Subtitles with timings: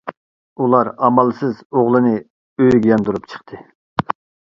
[0.61, 2.13] ئۇلار ئامالسىز ئوغلىنى
[2.63, 3.61] ئۆيگە ياندۇرۇپ چىقتى.